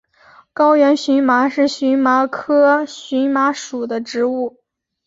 [0.51, 4.57] 高原荨麻是荨麻科荨麻属的植物。